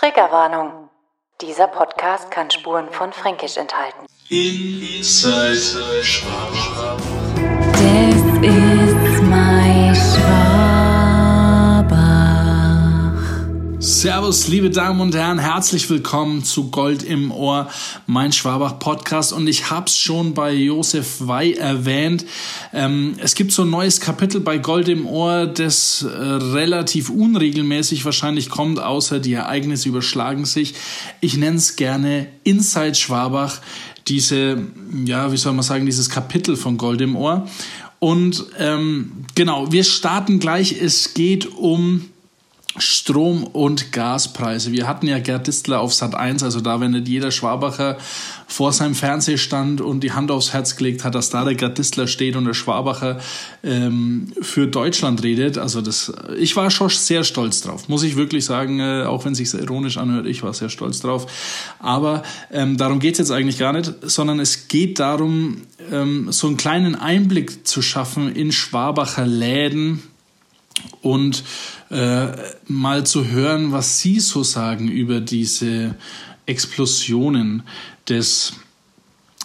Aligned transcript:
Triggerwarnung. 0.00 0.88
Dieser 1.42 1.66
Podcast 1.66 2.30
kann 2.30 2.50
Spuren 2.50 2.90
von 2.90 3.12
Fränkisch 3.12 3.58
enthalten. 3.58 4.06
Inside 4.30 6.02
Schwabach. 6.02 6.96
Das 7.72 8.22
ist 8.40 9.19
Servus, 13.82 14.46
liebe 14.46 14.68
Damen 14.68 15.00
und 15.00 15.14
Herren, 15.14 15.38
herzlich 15.38 15.88
willkommen 15.88 16.44
zu 16.44 16.70
Gold 16.70 17.02
im 17.02 17.32
Ohr, 17.32 17.66
mein 18.06 18.30
Schwabach 18.30 18.78
Podcast. 18.78 19.32
Und 19.32 19.46
ich 19.46 19.70
hab's 19.70 19.96
schon 19.96 20.34
bei 20.34 20.52
Josef 20.52 21.26
Wey 21.26 21.54
erwähnt. 21.54 22.26
Ähm, 22.74 23.14
es 23.22 23.34
gibt 23.34 23.52
so 23.52 23.62
ein 23.62 23.70
neues 23.70 23.98
Kapitel 23.98 24.42
bei 24.42 24.58
Gold 24.58 24.90
im 24.90 25.06
Ohr, 25.06 25.46
das 25.46 26.02
äh, 26.02 26.08
relativ 26.14 27.08
unregelmäßig 27.08 28.04
wahrscheinlich 28.04 28.50
kommt, 28.50 28.78
außer 28.78 29.18
die 29.18 29.32
Ereignisse 29.32 29.88
überschlagen 29.88 30.44
sich. 30.44 30.74
Ich 31.22 31.38
nenne 31.38 31.56
es 31.56 31.76
gerne 31.76 32.26
Inside 32.44 32.96
Schwabach 32.96 33.62
diese, 34.08 34.58
ja, 35.06 35.32
wie 35.32 35.38
soll 35.38 35.54
man 35.54 35.62
sagen, 35.62 35.86
dieses 35.86 36.10
Kapitel 36.10 36.56
von 36.56 36.76
Gold 36.76 37.00
im 37.00 37.16
Ohr. 37.16 37.48
Und 37.98 38.44
ähm, 38.58 39.24
genau, 39.34 39.72
wir 39.72 39.84
starten 39.84 40.38
gleich. 40.38 40.78
Es 40.78 41.14
geht 41.14 41.46
um 41.46 42.10
Strom- 42.78 43.44
und 43.44 43.90
Gaspreise. 43.90 44.70
Wir 44.70 44.86
hatten 44.86 45.08
ja 45.08 45.18
Gerd 45.18 45.48
Distler 45.48 45.80
auf 45.80 45.92
Sat 45.92 46.14
1, 46.14 46.44
also 46.44 46.60
da, 46.60 46.80
wenn 46.80 46.92
nicht 46.92 47.08
jeder 47.08 47.32
Schwabacher 47.32 47.98
vor 48.46 48.72
seinem 48.72 48.94
Fernseher 48.94 49.38
stand 49.38 49.80
und 49.80 50.00
die 50.04 50.12
Hand 50.12 50.30
aufs 50.30 50.52
Herz 50.52 50.76
gelegt 50.76 51.02
hat, 51.02 51.16
dass 51.16 51.30
da 51.30 51.44
der 51.44 51.56
Gerd 51.56 51.78
Distler 51.78 52.06
steht 52.06 52.36
und 52.36 52.44
der 52.44 52.54
Schwabacher 52.54 53.18
ähm, 53.64 54.32
für 54.40 54.68
Deutschland 54.68 55.24
redet. 55.24 55.58
Also 55.58 55.80
das, 55.80 56.12
ich 56.38 56.54
war 56.54 56.70
schon 56.70 56.90
sehr 56.90 57.24
stolz 57.24 57.60
drauf, 57.62 57.88
muss 57.88 58.04
ich 58.04 58.14
wirklich 58.14 58.44
sagen, 58.44 58.78
äh, 58.78 59.02
auch 59.02 59.24
wenn 59.24 59.32
es 59.32 59.38
sich 59.38 59.52
ironisch 59.52 59.96
anhört, 59.96 60.26
ich 60.26 60.44
war 60.44 60.54
sehr 60.54 60.68
stolz 60.68 61.00
drauf. 61.00 61.26
Aber 61.80 62.22
ähm, 62.52 62.76
darum 62.76 63.00
geht's 63.00 63.18
jetzt 63.18 63.32
eigentlich 63.32 63.58
gar 63.58 63.72
nicht, 63.72 63.92
sondern 64.02 64.38
es 64.38 64.68
geht 64.68 65.00
darum, 65.00 65.62
ähm, 65.90 66.30
so 66.30 66.46
einen 66.46 66.56
kleinen 66.56 66.94
Einblick 66.94 67.66
zu 67.66 67.82
schaffen 67.82 68.32
in 68.32 68.52
Schwabacher 68.52 69.26
Läden, 69.26 70.02
und 71.02 71.44
äh, 71.90 72.28
mal 72.66 73.04
zu 73.04 73.28
hören, 73.28 73.72
was 73.72 74.00
Sie 74.00 74.20
so 74.20 74.42
sagen 74.42 74.88
über 74.88 75.20
diese 75.20 75.94
Explosionen 76.46 77.62
des 78.08 78.54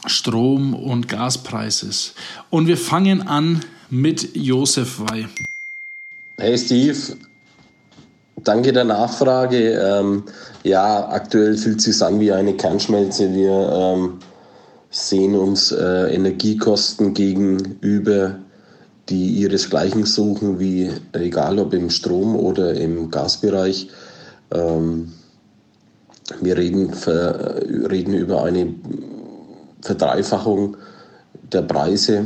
Strom- 0.06 0.74
und 0.74 1.08
Gaspreises. 1.08 2.14
Und 2.50 2.68
wir 2.68 2.78
fangen 2.78 3.28
an 3.28 3.62
mit 3.90 4.36
Josef 4.36 5.00
Wey. 5.00 5.28
Hey 6.38 6.58
Steve, 6.58 6.98
danke 8.44 8.74
der 8.74 8.84
Nachfrage. 8.84 9.72
Ähm, 9.72 10.24
ja, 10.64 11.08
aktuell 11.10 11.58
fühlt 11.58 11.78
es 11.80 11.86
sich 11.86 12.02
an 12.02 12.20
wie 12.20 12.32
eine 12.32 12.56
Kernschmelze. 12.56 13.34
Wir 13.34 13.72
ähm, 13.72 14.20
sehen 14.90 15.36
uns 15.36 15.72
äh, 15.72 16.14
Energiekosten 16.14 17.14
gegenüber 17.14 18.40
die 19.10 19.28
ihresgleichen 19.34 20.06
suchen, 20.06 20.60
wie 20.60 20.90
egal 21.14 21.60
ob 21.60 21.74
im 21.74 21.90
Strom- 21.90 22.36
oder 22.36 22.74
im 22.74 23.12
Gasbereich. 23.12 23.90
Ähm, 24.52 25.14
wir 26.42 26.58
reden, 26.58 26.94
ver, 26.94 27.62
reden 27.90 28.14
über 28.14 28.44
eine 28.44 28.74
Verdreifachung 29.82 30.78
der 31.52 31.62
Preise, 31.62 32.26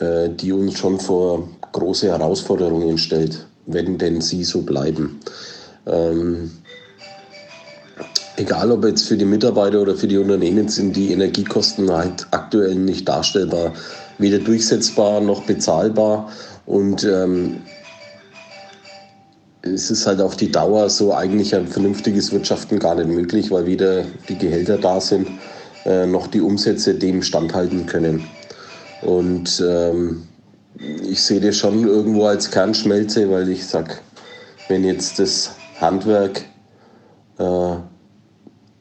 äh, 0.00 0.28
die 0.28 0.52
uns 0.52 0.78
schon 0.78 0.98
vor 0.98 1.48
große 1.70 2.08
Herausforderungen 2.08 2.98
stellt, 2.98 3.46
wenn 3.66 3.98
denn 3.98 4.20
sie 4.20 4.42
so 4.42 4.62
bleiben. 4.62 5.20
Ähm, 5.86 6.50
egal 8.36 8.72
ob 8.72 8.84
jetzt 8.84 9.06
für 9.06 9.16
die 9.16 9.24
Mitarbeiter 9.24 9.80
oder 9.80 9.94
für 9.94 10.08
die 10.08 10.18
Unternehmen 10.18 10.68
sind 10.68 10.96
die 10.96 11.12
Energiekosten 11.12 11.90
halt 11.90 12.26
aktuell 12.32 12.74
nicht 12.74 13.08
darstellbar 13.08 13.72
weder 14.18 14.38
durchsetzbar 14.38 15.20
noch 15.20 15.42
bezahlbar. 15.42 16.30
Und 16.66 17.04
ähm, 17.04 17.62
es 19.62 19.90
ist 19.90 20.06
halt 20.06 20.20
auf 20.20 20.36
die 20.36 20.50
Dauer 20.50 20.90
so 20.90 21.14
eigentlich 21.14 21.54
ein 21.54 21.66
vernünftiges 21.68 22.32
Wirtschaften 22.32 22.78
gar 22.78 22.94
nicht 22.96 23.08
möglich, 23.08 23.50
weil 23.50 23.66
weder 23.66 24.04
die 24.28 24.36
Gehälter 24.36 24.78
da 24.78 25.00
sind, 25.00 25.28
äh, 25.84 26.06
noch 26.06 26.26
die 26.26 26.40
Umsätze 26.40 26.94
dem 26.94 27.22
standhalten 27.22 27.86
können. 27.86 28.24
Und 29.02 29.62
ähm, 29.66 30.22
ich 31.08 31.22
sehe 31.22 31.40
das 31.40 31.56
schon 31.56 31.86
irgendwo 31.86 32.26
als 32.26 32.50
Kernschmelze, 32.50 33.30
weil 33.30 33.48
ich 33.48 33.66
sage, 33.66 33.94
wenn 34.68 34.84
jetzt 34.84 35.18
das 35.18 35.52
Handwerk 35.80 36.44
äh, 37.38 37.76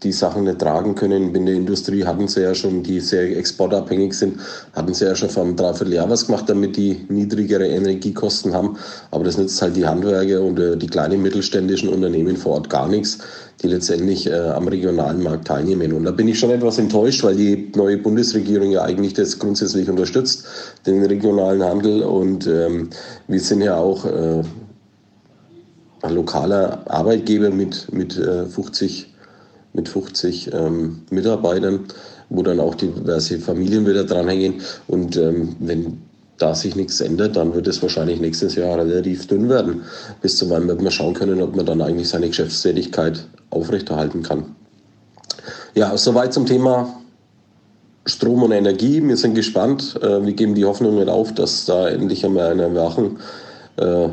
die 0.04 0.12
Sachen 0.12 0.46
nicht 0.46 0.60
tragen 0.60 0.96
können. 0.96 1.36
In 1.36 1.46
der 1.46 1.56
Industrie 1.56 2.04
hatten 2.04 2.28
sie 2.28 2.42
ja 2.42 2.56
schon, 2.56 2.82
die 2.82 3.00
sehr 3.00 3.38
exportabhängig 3.38 4.14
sind, 4.14 4.40
hatten 4.74 4.94
sie 4.94 5.06
ja 5.06 5.16
schon 5.16 5.30
vor 5.30 5.44
einem 5.44 5.56
Dreivierteljahr 5.56 6.10
was 6.10 6.26
gemacht, 6.26 6.46
damit 6.48 6.76
die 6.76 7.06
niedrigere 7.10 7.68
Energiekosten 7.68 8.54
haben. 8.54 8.78
Aber 9.12 9.24
das 9.24 9.38
nützt 9.38 9.62
halt 9.62 9.76
die 9.76 9.86
Handwerker 9.86 10.42
und 10.42 10.60
äh, 10.60 10.76
die 10.76 10.88
kleinen 10.88 11.22
mittelständischen 11.22 11.90
Unternehmen 11.90 12.36
vor 12.36 12.54
Ort 12.54 12.70
gar 12.70 12.88
nichts, 12.88 13.20
die 13.62 13.68
letztendlich 13.68 14.26
äh, 14.26 14.34
am 14.34 14.68
regionalen 14.68 15.22
Markt 15.22 15.48
teilnehmen. 15.48 15.94
Und 15.94 16.06
da 16.06 16.12
bin 16.12 16.28
ich 16.28 16.40
schon 16.40 16.50
etwas 16.50 16.80
enttäuscht, 16.80 17.24
weil 17.24 17.36
die 17.36 17.72
neue 17.76 17.98
Bundesregierung 17.98 18.72
ja 18.72 18.82
eigentlich 18.82 19.14
das 19.14 19.38
grundsätzlich 19.38 19.88
unterstützt, 19.88 20.46
den 20.88 21.04
regionalen 21.06 21.64
Handel. 21.64 22.02
Und 22.02 22.48
ähm, 22.48 22.90
wir 23.28 23.40
sind 23.40 23.62
ja 23.62 23.76
auch 23.78 24.06
äh, 24.06 24.42
ein 26.02 26.16
lokaler 26.16 26.82
Arbeitgeber 26.90 27.52
mit, 27.52 27.94
mit 27.94 28.18
äh, 28.18 28.48
50 28.48 29.11
mit 29.74 29.88
50 29.88 30.54
ähm, 30.54 31.02
Mitarbeitern, 31.10 31.86
wo 32.30 32.44
dann 32.44 32.60
auch 32.60 32.76
diverse 32.76 33.40
Familien 33.40 33.86
wieder 33.86 34.04
dranhängen. 34.04 34.62
Und 34.88 35.18
ähm, 35.18 35.56
wenn 35.60 36.02
da 36.38 36.56
sich 36.56 36.76
nichts 36.76 37.02
ändert, 37.02 37.36
dann 37.36 37.54
wird 37.54 37.68
es 37.68 37.82
wahrscheinlich 37.82 38.20
nächstes 38.20 38.56
Jahr 38.56 38.78
relativ 38.78 39.28
dünn 39.28 39.48
werden. 39.50 39.84
Bis 40.22 40.38
zum 40.38 40.50
Beispiel 40.50 40.70
wird 40.70 40.82
man 40.82 40.92
schauen 40.92 41.14
können, 41.14 41.42
ob 41.42 41.56
man 41.56 41.66
dann 41.66 41.82
eigentlich 41.82 42.10
seine 42.10 42.28
Geschäftstätigkeit 42.28 43.26
aufrechterhalten 43.52 44.24
kann. 44.24 44.56
Ja, 45.76 45.96
soweit 45.98 46.34
zum 46.34 46.46
Thema 46.46 47.02
Strom 48.06 48.44
und 48.44 48.52
Energie. 48.52 49.02
Wir 49.08 49.18
sind 49.18 49.36
gespannt. 49.36 50.00
Äh, 50.02 50.26
wir 50.26 50.34
geben 50.34 50.56
die 50.56 50.66
Hoffnung 50.66 50.96
nicht 50.96 51.10
auf, 51.10 51.34
dass 51.34 51.66
da 51.66 51.90
endlich 51.90 52.26
einmal 52.26 52.52
eine 52.52 52.64
Erwachen 52.64 53.20
äh, 53.78 54.10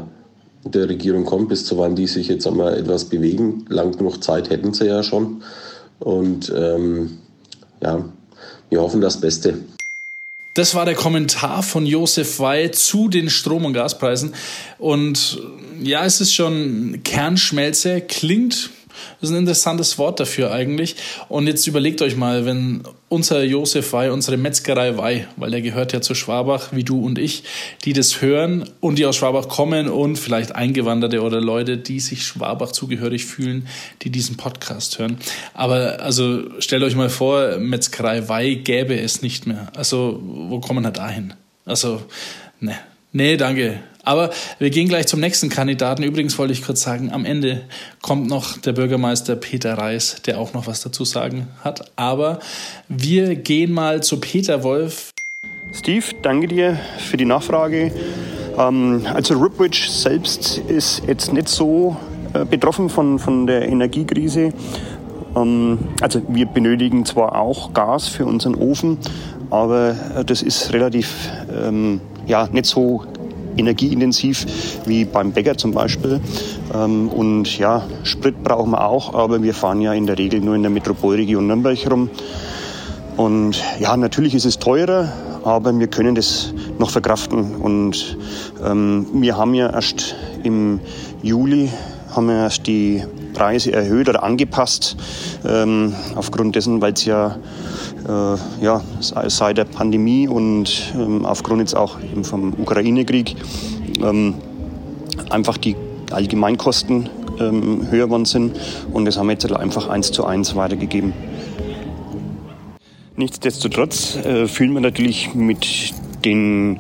der 0.65 0.89
Regierung 0.89 1.25
kommt, 1.25 1.49
bis 1.49 1.65
zu 1.65 1.79
wann 1.79 1.97
die 1.97 2.07
sich 2.07 2.29
jetzt 2.29 2.47
einmal 2.47 2.77
etwas 2.77 3.05
bewegen. 3.07 3.65
Lang 3.69 3.97
genug 3.97 4.23
Zeit 4.23 4.51
hätten 4.51 4.75
sie 4.75 4.87
ja 4.87 5.03
schon. 5.03 5.43
Und 5.99 6.53
ähm, 6.55 7.19
ja, 7.81 8.05
wir 8.71 8.81
hoffen 8.81 9.01
das 9.01 9.21
Beste. 9.21 9.59
Das 10.55 10.75
war 10.75 10.85
der 10.85 10.95
Kommentar 10.95 11.63
von 11.63 11.87
Josef 11.87 12.41
Wey 12.41 12.73
zu 12.73 13.09
den 13.09 13.31
Strom- 13.31 13.65
und 13.65 13.75
Gaspreisen. 13.75 14.35
Und 14.79 15.41
ja, 15.81 16.05
es 16.05 16.21
ist 16.21 16.35
schon 16.35 17.01
Kernschmelze, 17.05 18.01
klingt 18.01 18.71
das 19.21 19.31
ist 19.31 19.35
ein 19.35 19.41
interessantes 19.41 19.99
Wort 19.99 20.21
dafür 20.21 20.53
eigentlich. 20.53 20.97
Und 21.29 21.47
jetzt 21.47 21.67
überlegt 21.67 22.03
euch 22.03 22.17
mal, 22.17 22.45
wenn 22.45 22.83
unser 23.09 23.43
Josef 23.43 23.93
Wey, 23.93 24.11
unsere 24.11 24.37
Metzgerei 24.37 24.97
Wey, 24.99 25.27
weil 25.37 25.51
der 25.51 25.63
gehört 25.63 25.93
ja 25.93 26.01
zu 26.01 26.15
Schwabach, 26.15 26.69
wie 26.73 26.85
du 26.85 27.05
und 27.05 27.19
ich, 27.19 27.45
die 27.85 27.93
das 27.93 28.21
hören 28.21 28.69
und 28.81 28.99
die 28.99 29.07
aus 29.07 29.17
Schwabach 29.17 29.49
kommen 29.49 29.89
und 29.89 30.17
vielleicht 30.17 30.55
Eingewanderte 30.55 31.23
oder 31.23 31.41
Leute, 31.41 31.79
die 31.79 32.01
sich 32.01 32.25
Schwabach 32.25 32.73
zugehörig 32.73 33.25
fühlen, 33.25 33.67
die 34.03 34.11
diesen 34.11 34.37
Podcast 34.37 34.99
hören. 34.99 35.19
Aber 35.55 36.01
also 36.01 36.43
stellt 36.61 36.83
euch 36.83 36.97
mal 36.97 37.11
vor, 37.11 37.59
Metzgerei 37.59 38.29
Wey 38.29 38.57
gäbe 38.57 38.99
es 38.99 39.23
nicht 39.23 39.47
mehr. 39.47 39.69
Also 39.75 40.21
wo 40.23 40.61
kommen 40.61 40.85
wir 40.85 40.91
da 40.91 41.09
hin? 41.09 41.35
Also, 41.65 42.03
ne. 42.61 42.79
Nee, 43.13 43.37
danke. 43.37 43.81
Aber 44.09 44.31
wir 44.59 44.71
gehen 44.71 44.89
gleich 44.89 45.07
zum 45.07 45.21
nächsten 45.21 45.51
Kandidaten. 45.51 46.03
Übrigens 46.03 46.39
wollte 46.39 46.55
ich 46.55 46.65
kurz 46.65 46.81
sagen, 46.81 47.13
am 47.13 47.27
Ende 47.27 47.61
kommt 48.01 48.27
noch 48.27 48.57
der 48.57 48.73
Bürgermeister 48.73 49.37
Peter 49.37 49.75
Reis, 49.75 50.23
der 50.25 50.41
auch 50.41 50.55
noch 50.55 50.67
was 50.67 50.81
dazu 50.81 51.05
sagen 51.05 51.49
hat. 51.63 51.93
Aber 51.97 52.39
wir 52.89 53.37
gehen 53.37 53.71
mal 53.71 54.03
zu 54.03 54.19
Peter 54.19 54.63
Wolf. 54.63 55.11
Steve, 55.75 56.07
danke 56.23 56.49
dir 56.49 56.81
für 56.99 57.19
die 57.19 57.27
Nachfrage. 57.27 57.93
Ähm, 58.57 59.07
also 59.13 59.35
Ripwich 59.35 59.91
selbst 59.91 60.57
ist 60.57 61.03
jetzt 61.07 61.35
nicht 61.35 61.51
so 61.51 61.95
äh, 62.33 62.47
betroffen 62.47 62.89
von, 62.89 63.19
von 63.19 63.47
der 63.47 63.69
Energiekrise. 63.69 64.55
Ähm, 65.37 65.79
also 66.01 66.23
wir 66.29 66.47
benötigen 66.47 67.05
zwar 67.05 67.39
auch 67.39 67.75
Gas 67.75 68.09
für 68.09 68.25
unseren 68.25 68.55
Ofen, 68.55 68.97
aber 69.51 69.95
äh, 70.17 70.25
das 70.25 70.41
ist 70.41 70.73
relativ 70.73 71.29
ähm, 71.55 72.01
ja, 72.27 72.49
nicht 72.53 72.67
so 72.67 73.05
energieintensiv 73.59 74.47
wie 74.87 75.05
beim 75.05 75.33
Bäcker 75.33 75.57
zum 75.57 75.73
Beispiel. 75.73 76.21
Ähm, 76.75 77.09
und 77.09 77.59
ja, 77.59 77.85
Sprit 78.05 78.43
brauchen 78.43 78.71
wir 78.71 78.85
auch, 78.85 79.15
aber 79.15 79.43
wir 79.43 79.55
fahren 79.55 79.81
ja 79.81 79.93
in 79.93 80.07
der 80.07 80.19
Regel 80.19 80.41
nur 80.41 80.55
in 80.55 80.63
der 80.63 80.71
Metropolregion 80.71 81.47
Nürnberg 81.47 81.79
rum. 81.91 82.11
Und 83.17 83.63
ja, 83.81 83.97
natürlich 83.97 84.35
ist 84.35 84.45
es 84.45 84.59
teurer, 84.59 85.13
aber 85.45 85.77
wir 85.79 85.89
können 85.89 86.15
das 86.15 86.55
noch 86.79 86.91
verkraften. 86.91 87.57
Und 87.57 88.17
ähm, 88.65 89.07
wir 89.15 89.37
haben 89.37 89.55
ja 89.55 89.71
erst 89.71 90.15
im 90.45 90.81
Juli 91.23 91.71
haben 92.15 92.29
erst 92.31 92.67
die 92.67 93.03
Preise 93.33 93.73
erhöht 93.73 94.09
oder 94.09 94.23
angepasst, 94.23 94.97
ähm, 95.47 95.95
aufgrund 96.15 96.57
dessen, 96.57 96.81
weil 96.81 96.93
es 96.93 97.05
ja, 97.05 97.39
äh, 98.07 98.65
ja 98.65 98.83
seit 99.01 99.59
der 99.59 99.65
Pandemie 99.65 100.29
und 100.29 100.93
ähm, 100.95 101.25
aufgrund 101.25 101.61
jetzt 101.61 101.77
auch 101.77 102.01
eben 102.01 102.25
vom 102.25 102.55
Ukraine-Krieg 102.55 103.37
ähm, 104.03 104.35
einfach 105.31 105.57
die 105.57 105.77
Allgemeinkosten 106.11 107.09
ähm, 107.39 107.87
höher 107.91 108.07
geworden 108.07 108.25
sind 108.25 108.59
und 108.93 109.05
das 109.05 109.19
haben 109.19 109.27
wir 109.27 109.33
jetzt 109.33 109.51
einfach 109.53 109.89
eins 109.89 110.11
zu 110.13 110.25
eins 110.25 110.57
weitergegeben. 110.57 111.13
Nichtsdestotrotz 113.17 114.17
äh, 114.17 114.47
fühlen 114.47 114.75
wir 114.75 114.81
natürlich 114.81 115.35
mit 115.35 115.93
den 116.25 116.79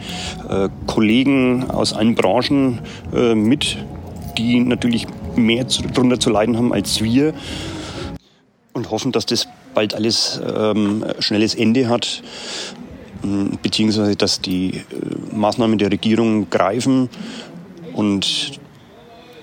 äh, 0.48 0.68
Kollegen 0.86 1.68
aus 1.70 1.92
allen 1.92 2.14
Branchen 2.14 2.80
äh, 3.12 3.34
mit, 3.34 3.76
die 4.36 4.60
natürlich 4.60 5.06
mehr 5.38 5.64
darunter 5.94 6.20
zu 6.20 6.30
leiden 6.30 6.56
haben 6.56 6.72
als 6.72 7.02
wir 7.02 7.34
und 8.72 8.90
hoffen, 8.90 9.12
dass 9.12 9.26
das 9.26 9.48
bald 9.74 9.94
alles 9.94 10.40
ähm, 10.44 11.04
schnelles 11.18 11.54
Ende 11.54 11.88
hat, 11.88 12.22
beziehungsweise 13.62 14.16
dass 14.16 14.40
die 14.40 14.68
äh, 14.70 14.82
Maßnahmen 15.34 15.78
der 15.78 15.90
Regierung 15.90 16.50
greifen 16.50 17.08
und 17.94 18.60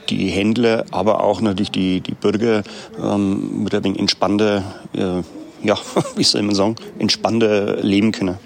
die 0.10 0.28
Händler, 0.28 0.86
aber 0.92 1.24
auch 1.24 1.42
natürlich 1.42 1.72
die, 1.72 2.02
die 2.02 2.14
Bürger 2.14 2.64
ähm, 3.02 3.64
mit 3.64 3.74
ein 3.74 3.84
wenig 3.84 4.00
entspannter, 4.00 4.64
äh, 4.94 5.22
ja, 5.64 5.78
wie 6.16 6.24
soll 6.24 6.44
man 6.44 6.56
sagen, 6.56 6.76
entspannter 7.00 7.78
leben 7.82 8.12
können. 8.12 8.38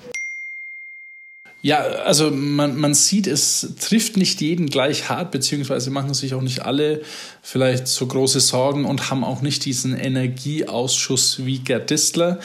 Ja, 1.61 1.79
also 1.79 2.31
man, 2.31 2.77
man 2.77 2.93
sieht, 2.93 3.27
es 3.27 3.73
trifft 3.81 4.15
nicht 4.15 4.39
jeden 4.39 4.67
gleich 4.67 5.09
hart, 5.09 5.31
beziehungsweise 5.31 5.89
machen 5.89 6.13
sich 6.13 6.33
auch 6.33 6.41
nicht 6.41 6.61
alle 6.61 7.01
vielleicht 7.41 7.87
so 7.87 8.07
große 8.07 8.39
Sorgen 8.39 8.85
und 8.85 9.09
haben 9.09 9.25
auch 9.25 9.41
nicht 9.41 9.65
diesen 9.65 9.97
Energieausschuss 9.97 11.45
wie 11.45 11.59
Gerd 11.59 11.89
Distler. 11.89 12.39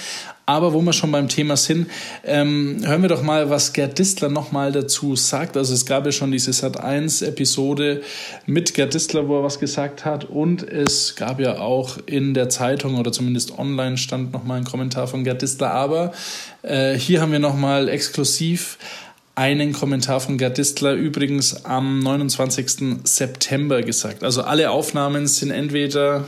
Aber 0.46 0.75
wo 0.75 0.82
wir 0.82 0.93
schon 0.93 1.11
beim 1.11 1.29
Thema 1.29 1.56
sind, 1.56 1.87
ähm, 2.23 2.82
hören 2.85 3.00
wir 3.00 3.08
doch 3.08 3.23
mal, 3.23 3.49
was 3.49 3.73
Gerd 3.73 3.99
Distler 3.99 4.29
nochmal 4.29 4.73
dazu 4.73 5.17
sagt. 5.17 5.56
Also 5.56 5.73
es 5.73 5.87
gab 5.87 6.05
ja 6.05 6.12
schon 6.12 6.32
diese 6.32 6.50
Sat1-Episode 6.50 8.02
mit 8.44 8.75
Gerd 8.75 8.93
Distler, 8.93 9.26
wo 9.26 9.38
er 9.38 9.44
was 9.44 9.58
gesagt 9.58 10.05
hat. 10.05 10.25
Und 10.25 10.62
es 10.62 11.17
gab 11.17 11.41
ja 11.41 11.61
auch 11.61 11.96
in 12.05 12.35
der 12.35 12.50
Zeitung 12.50 12.99
oder 12.99 13.11
zumindest 13.11 13.58
online 13.58 13.96
stand 13.96 14.32
nochmal 14.32 14.58
ein 14.58 14.64
Kommentar 14.64 15.06
von 15.06 15.25
Gerd 15.25 15.41
Distler. 15.41 15.70
Aber 15.70 16.12
äh, 16.62 16.94
hier 16.94 17.23
haben 17.23 17.32
wir 17.32 17.38
nochmal 17.38 17.88
exklusiv 17.88 18.76
einen 19.37 19.73
Kommentar 19.73 20.20
von 20.20 20.37
Gerd 20.37 20.58
Distler 20.58 20.93
übrigens 20.93 21.64
am 21.64 22.00
29. 22.00 23.00
September 23.05 23.82
gesagt. 23.82 24.23
Also 24.23 24.43
alle 24.43 24.70
Aufnahmen 24.70 25.26
sind 25.26 25.50
entweder 25.50 26.25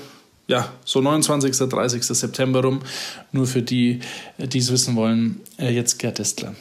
ja, 0.47 0.69
so 0.85 1.01
29. 1.01 1.69
30. 1.69 2.03
September 2.05 2.63
rum. 2.63 2.81
Nur 3.33 3.47
für 3.47 3.63
die, 3.63 4.01
die 4.39 4.59
es 4.59 4.71
wissen 4.71 4.97
wollen, 4.97 5.41
äh, 5.59 5.71
jetzt 5.71 5.99
Gerd 5.99 6.19
Distler. 6.19 6.55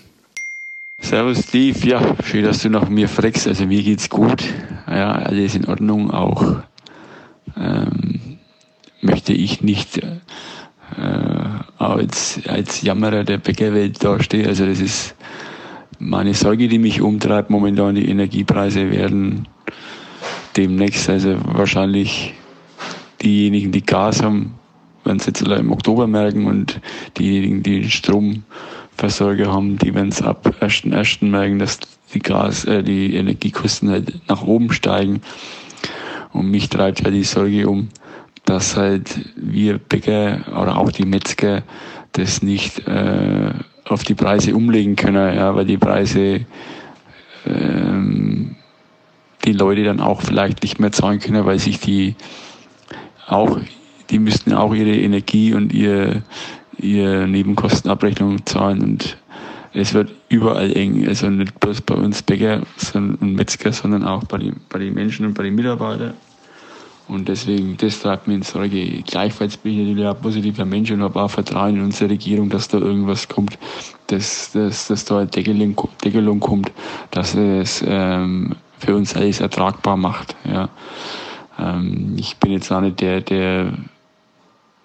Servus 1.01 1.43
Steve, 1.43 1.77
ja, 1.87 2.15
schön, 2.23 2.45
dass 2.45 2.61
du 2.61 2.69
nach 2.69 2.89
mir 2.89 3.07
fragst. 3.07 3.47
Also 3.47 3.65
mir 3.65 3.83
geht's 3.83 4.09
gut. 4.09 4.43
Ja, 4.87 5.11
alles 5.13 5.55
in 5.55 5.65
Ordnung. 5.65 6.09
Auch 6.09 6.63
ähm, 7.57 8.39
möchte 9.01 9.33
ich 9.33 9.61
nicht 9.61 9.97
äh, 9.97 10.19
als, 11.77 12.39
als 12.47 12.81
Jammerer 12.81 13.23
der 13.23 13.37
Bäckerwelt 13.37 14.03
dastehen. 14.03 14.47
Also 14.47 14.65
das 14.65 14.79
ist 14.79 15.15
meine 15.99 16.33
Sorge, 16.33 16.67
die 16.67 16.79
mich 16.79 17.01
umtreibt 17.01 17.49
momentan. 17.49 17.95
Die 17.95 18.09
Energiepreise 18.09 18.89
werden 18.89 19.47
demnächst, 20.55 21.09
also 21.09 21.37
wahrscheinlich 21.43 22.33
diejenigen, 23.25 23.71
die 23.71 23.83
Gas 23.83 24.21
haben, 24.21 24.53
werden 25.03 25.17
es 25.17 25.25
jetzt 25.25 25.41
im 25.41 25.71
Oktober 25.71 26.07
merken 26.07 26.45
und 26.45 26.79
diejenigen, 27.17 27.63
die 27.63 27.89
Stromversorger 27.89 29.51
haben, 29.51 29.77
die 29.77 29.93
werden 29.93 30.09
es 30.09 30.21
ab 30.21 30.55
1.1. 30.61 31.25
merken, 31.25 31.59
dass 31.59 31.79
die 32.13 32.19
Gas, 32.19 32.65
äh, 32.65 32.83
die 32.83 33.15
Energiekosten 33.15 33.89
halt 33.89 34.13
nach 34.27 34.43
oben 34.43 34.71
steigen. 34.71 35.21
Und 36.31 36.51
mich 36.51 36.69
treibt 36.69 37.01
ja 37.01 37.09
die 37.11 37.23
Sorge 37.23 37.67
um, 37.67 37.89
dass 38.45 38.77
halt 38.77 39.19
wir 39.35 39.77
Bäcker 39.77 40.39
oder 40.61 40.77
auch 40.77 40.91
die 40.91 41.05
Metzger 41.05 41.63
das 42.13 42.41
nicht 42.41 42.87
äh, 42.87 43.51
auf 43.85 44.03
die 44.03 44.13
Preise 44.13 44.55
umlegen 44.55 44.95
können, 44.95 45.35
ja, 45.35 45.55
weil 45.55 45.65
die 45.65 45.77
Preise 45.77 46.45
ähm, 47.45 48.55
die 49.43 49.53
Leute 49.53 49.83
dann 49.83 49.99
auch 49.99 50.21
vielleicht 50.21 50.63
nicht 50.63 50.79
mehr 50.79 50.91
zahlen 50.91 51.19
können, 51.19 51.45
weil 51.45 51.59
sich 51.59 51.79
die 51.79 52.15
auch, 53.27 53.59
die 54.09 54.19
müssten 54.19 54.53
auch 54.53 54.73
ihre 54.73 54.95
Energie 54.95 55.53
und 55.53 55.73
ihr, 55.73 56.21
ihr 56.77 57.27
Nebenkostenabrechnung 57.27 58.45
zahlen 58.45 58.81
und 58.81 59.17
es 59.73 59.93
wird 59.93 60.11
überall 60.29 60.75
eng. 60.75 61.07
Also 61.07 61.29
nicht 61.29 61.59
bloß 61.59 61.81
bei 61.81 61.95
uns 61.95 62.21
Bäcker 62.21 62.61
und 62.93 63.35
Metzger, 63.35 63.73
sondern 63.73 64.03
auch 64.05 64.23
bei 64.23 64.37
den, 64.37 64.55
bei 64.69 64.79
den 64.79 64.93
Menschen 64.93 65.25
und 65.25 65.33
bei 65.33 65.43
den 65.43 65.55
Mitarbeitern. 65.55 66.13
Und 67.07 67.27
deswegen, 67.27 67.77
das 67.77 67.99
treibt 67.99 68.27
mir 68.27 68.35
in 68.35 68.41
Sorge. 68.41 69.03
Gleichfalls 69.05 69.57
bin 69.57 69.73
ich 69.73 69.79
natürlich 69.79 70.07
ein 70.07 70.21
positiver 70.21 70.65
Mensch 70.65 70.89
und 70.89 71.03
habe 71.03 71.21
auch 71.21 71.29
Vertrauen 71.29 71.75
in 71.75 71.83
unsere 71.83 72.09
Regierung, 72.09 72.49
dass 72.49 72.67
da 72.67 72.79
irgendwas 72.79 73.27
kommt, 73.27 73.59
dass, 74.07 74.51
dass, 74.53 74.87
dass 74.87 75.05
da 75.05 75.19
eine 75.19 75.27
Deckelung, 75.27 75.75
Deckelung 76.03 76.39
kommt, 76.39 76.71
dass 77.11 77.35
es 77.35 77.83
ähm, 77.85 78.55
für 78.79 78.95
uns 78.95 79.15
alles 79.15 79.39
ertragbar 79.39 79.97
macht. 79.97 80.35
Ja. 80.51 80.69
Ähm, 81.59 82.15
ich 82.17 82.37
bin 82.37 82.51
jetzt 82.51 82.71
auch 82.71 82.81
nicht 82.81 83.01
der, 83.01 83.21
der 83.21 83.73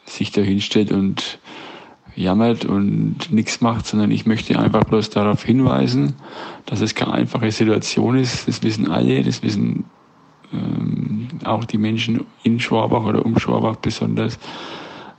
sich 0.04 0.32
da 0.32 0.40
hinstellt 0.40 0.92
und 0.92 1.38
jammert 2.16 2.64
und 2.64 3.30
nichts 3.30 3.60
macht, 3.60 3.86
sondern 3.86 4.10
ich 4.10 4.26
möchte 4.26 4.58
einfach 4.58 4.84
bloß 4.84 5.10
darauf 5.10 5.44
hinweisen, 5.44 6.14
dass 6.66 6.80
es 6.80 6.94
keine 6.94 7.12
einfache 7.12 7.50
Situation 7.50 8.18
ist. 8.18 8.48
Das 8.48 8.62
wissen 8.62 8.90
alle, 8.90 9.22
das 9.22 9.42
wissen 9.42 9.84
ähm, 10.52 11.28
auch 11.44 11.64
die 11.64 11.78
Menschen 11.78 12.26
in 12.42 12.60
Schwabach 12.60 13.04
oder 13.04 13.24
um 13.24 13.38
Schwabach 13.38 13.76
besonders. 13.76 14.38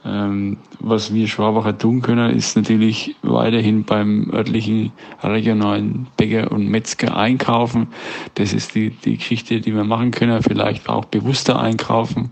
Ähm, 0.03 0.57
was 0.79 1.13
wir 1.13 1.27
Schwabacher 1.27 1.77
tun 1.77 2.01
können, 2.01 2.35
ist 2.35 2.55
natürlich 2.55 3.15
weiterhin 3.21 3.83
beim 3.83 4.31
örtlichen 4.33 4.91
regionalen 5.21 6.07
Bäcker 6.17 6.51
und 6.51 6.67
Metzger 6.67 7.15
einkaufen. 7.15 7.87
Das 8.35 8.51
ist 8.53 8.73
die, 8.73 8.89
die 8.89 9.17
Geschichte, 9.17 9.61
die 9.61 9.75
wir 9.75 9.83
machen 9.83 10.09
können. 10.09 10.41
Vielleicht 10.41 10.89
auch 10.89 11.05
bewusster 11.05 11.59
einkaufen 11.59 12.31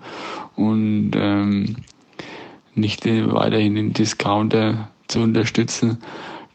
und 0.55 1.11
ähm, 1.15 1.75
nicht 2.73 3.05
weiterhin 3.05 3.75
den 3.75 3.93
Discounter 3.93 4.89
zu 5.07 5.19
unterstützen. 5.19 5.99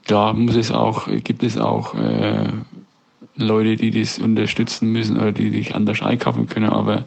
Da 0.06 0.32
muss 0.32 0.56
es 0.56 0.72
auch, 0.72 1.06
gibt 1.22 1.42
es 1.44 1.58
auch 1.58 1.94
äh, 1.94 2.48
Leute, 3.36 3.76
die 3.76 3.90
das 3.90 4.18
unterstützen 4.18 4.90
müssen 4.92 5.16
oder 5.16 5.32
die 5.32 5.50
sich 5.50 5.74
anders 5.74 6.02
einkaufen 6.02 6.48
können, 6.48 6.70
aber 6.70 7.04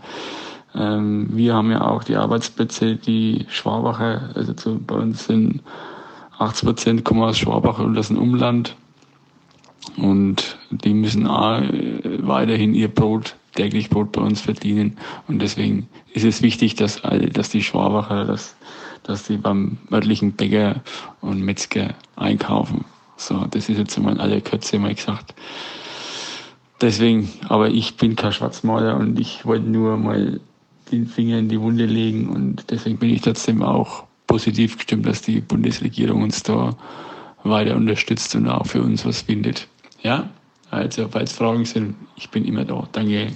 ähm, 0.75 1.27
wir 1.31 1.53
haben 1.53 1.71
ja 1.71 1.81
auch 1.81 2.03
die 2.03 2.15
Arbeitsplätze, 2.15 2.95
die 2.95 3.45
Schwabacher, 3.49 4.29
also 4.35 4.53
zu, 4.53 4.79
bei 4.79 4.95
uns 4.95 5.25
sind 5.25 5.61
80 6.39 6.65
Prozent 6.65 7.03
kommen 7.03 7.23
aus 7.23 7.37
Schwabach 7.37 7.79
und 7.79 7.95
das 7.95 8.07
ist 8.07 8.11
ein 8.11 8.17
Umland. 8.17 8.75
Und 9.95 10.57
die 10.69 10.93
müssen 10.93 11.27
auch 11.27 11.61
weiterhin 11.61 12.75
ihr 12.75 12.89
Brot, 12.89 13.35
täglich 13.55 13.89
Brot 13.89 14.11
bei 14.11 14.21
uns 14.21 14.41
verdienen. 14.41 14.97
Und 15.27 15.41
deswegen 15.41 15.87
ist 16.13 16.25
es 16.25 16.41
wichtig, 16.41 16.75
dass, 16.75 17.01
dass 17.01 17.49
die 17.49 17.63
Schwabacher, 17.63 18.25
dass, 18.25 18.55
dass 19.03 19.23
die 19.23 19.37
beim 19.37 19.77
örtlichen 19.91 20.33
Bäcker 20.33 20.81
und 21.21 21.41
Metzger 21.41 21.95
einkaufen. 22.15 22.85
So, 23.15 23.45
das 23.49 23.69
ist 23.69 23.77
jetzt 23.77 23.97
mal 23.97 24.13
in 24.13 24.19
aller 24.19 24.41
Kürze 24.41 24.77
mal 24.77 24.93
gesagt. 24.93 25.33
Deswegen, 26.81 27.29
aber 27.47 27.69
ich 27.69 27.97
bin 27.97 28.15
kein 28.15 28.33
Schwarzmaler 28.33 28.97
und 28.97 29.19
ich 29.19 29.45
wollte 29.45 29.67
nur 29.67 29.97
mal 29.97 30.39
den 30.91 31.07
Finger 31.07 31.39
in 31.39 31.49
die 31.49 31.59
Wunde 31.59 31.85
legen. 31.85 32.29
Und 32.29 32.65
deswegen 32.69 32.97
bin 32.97 33.09
ich 33.09 33.21
trotzdem 33.21 33.61
auch 33.61 34.05
positiv 34.27 34.77
gestimmt, 34.77 35.05
dass 35.05 35.21
die 35.21 35.41
Bundesregierung 35.41 36.23
uns 36.23 36.43
da 36.43 36.75
weiter 37.43 37.75
unterstützt 37.75 38.35
und 38.35 38.47
auch 38.47 38.65
für 38.65 38.81
uns 38.81 39.05
was 39.05 39.21
findet. 39.21 39.67
Ja, 40.03 40.29
also 40.69 41.07
falls 41.09 41.31
Fragen 41.31 41.65
sind, 41.65 41.95
ich 42.15 42.29
bin 42.29 42.45
immer 42.45 42.65
da. 42.65 42.87
Danke. 42.91 43.31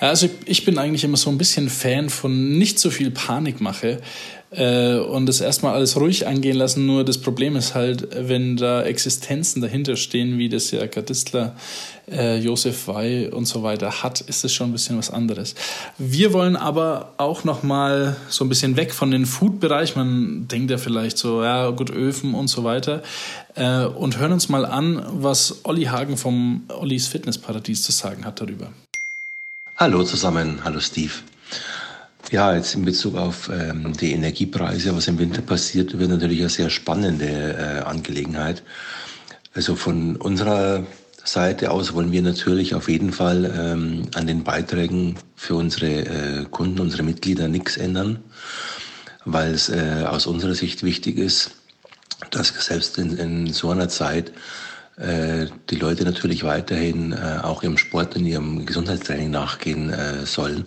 Also 0.00 0.30
ich 0.46 0.64
bin 0.64 0.78
eigentlich 0.78 1.04
immer 1.04 1.18
so 1.18 1.28
ein 1.28 1.36
bisschen 1.36 1.68
Fan 1.68 2.08
von 2.08 2.56
nicht 2.56 2.78
so 2.78 2.88
viel 2.88 3.10
Panikmache 3.10 4.00
äh, 4.50 4.94
und 4.94 5.26
das 5.26 5.42
erstmal 5.42 5.74
alles 5.74 6.00
ruhig 6.00 6.26
angehen 6.26 6.56
lassen. 6.56 6.86
Nur 6.86 7.04
das 7.04 7.18
Problem 7.18 7.54
ist 7.54 7.74
halt, 7.74 8.08
wenn 8.16 8.56
da 8.56 8.82
Existenzen 8.82 9.60
dahinter 9.60 9.96
stehen, 9.96 10.38
wie 10.38 10.48
das 10.48 10.70
ja 10.70 10.86
Gardistler, 10.86 11.54
äh, 12.10 12.38
Josef 12.38 12.88
Wey 12.88 13.28
und 13.28 13.44
so 13.44 13.62
weiter 13.62 14.02
hat, 14.02 14.22
ist 14.22 14.42
das 14.42 14.54
schon 14.54 14.70
ein 14.70 14.72
bisschen 14.72 14.96
was 14.96 15.10
anderes. 15.10 15.54
Wir 15.98 16.32
wollen 16.32 16.56
aber 16.56 17.12
auch 17.18 17.44
noch 17.44 17.62
mal 17.62 18.16
so 18.30 18.46
ein 18.46 18.48
bisschen 18.48 18.76
weg 18.76 18.94
von 18.94 19.10
den 19.10 19.26
Food-Bereich. 19.26 19.96
Man 19.96 20.48
denkt 20.48 20.70
ja 20.70 20.78
vielleicht 20.78 21.18
so, 21.18 21.42
ja 21.42 21.68
gut, 21.70 21.90
Öfen 21.90 22.32
und 22.32 22.48
so 22.48 22.64
weiter. 22.64 23.02
Äh, 23.54 23.84
und 23.84 24.18
hören 24.18 24.32
uns 24.32 24.48
mal 24.48 24.64
an, 24.64 25.04
was 25.10 25.60
Olli 25.64 25.84
Hagen 25.84 26.16
vom 26.16 26.62
Ollis 26.68 27.06
Fitnessparadies 27.06 27.82
zu 27.82 27.92
sagen 27.92 28.24
hat 28.24 28.40
darüber. 28.40 28.72
Hallo 29.80 30.04
zusammen, 30.04 30.62
hallo 30.62 30.78
Steve. 30.78 31.14
Ja, 32.30 32.54
jetzt 32.54 32.74
in 32.74 32.84
Bezug 32.84 33.16
auf 33.16 33.48
ähm, 33.50 33.94
die 33.96 34.12
Energiepreise, 34.12 34.94
was 34.94 35.08
im 35.08 35.18
Winter 35.18 35.40
passiert, 35.40 35.98
wird 35.98 36.10
natürlich 36.10 36.40
eine 36.40 36.50
sehr 36.50 36.68
spannende 36.68 37.24
äh, 37.24 37.80
Angelegenheit. 37.86 38.62
Also 39.54 39.76
von 39.76 40.16
unserer 40.16 40.84
Seite 41.24 41.70
aus 41.70 41.94
wollen 41.94 42.12
wir 42.12 42.20
natürlich 42.20 42.74
auf 42.74 42.90
jeden 42.90 43.10
Fall 43.10 43.50
ähm, 43.58 44.02
an 44.14 44.26
den 44.26 44.44
Beiträgen 44.44 45.16
für 45.34 45.54
unsere 45.54 45.86
äh, 45.86 46.44
Kunden, 46.50 46.80
unsere 46.80 47.02
Mitglieder 47.02 47.48
nichts 47.48 47.78
ändern, 47.78 48.18
weil 49.24 49.54
es 49.54 49.70
äh, 49.70 50.04
aus 50.06 50.26
unserer 50.26 50.54
Sicht 50.54 50.82
wichtig 50.82 51.16
ist, 51.16 51.52
dass 52.30 52.48
selbst 52.48 52.98
in, 52.98 53.16
in 53.16 53.46
so 53.54 53.70
einer 53.70 53.88
Zeit 53.88 54.30
die 55.00 55.76
Leute 55.76 56.04
natürlich 56.04 56.44
weiterhin 56.44 57.12
äh, 57.12 57.40
auch 57.42 57.62
ihrem 57.62 57.78
Sport 57.78 58.16
und 58.16 58.26
ihrem 58.26 58.66
Gesundheitstraining 58.66 59.30
nachgehen 59.30 59.90
äh, 59.90 60.26
sollen. 60.26 60.66